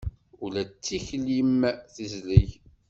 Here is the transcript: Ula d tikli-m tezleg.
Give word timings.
Ula 0.43 0.61
d 0.69 0.71
tikli-m 0.85 1.61
tezleg. 1.93 2.49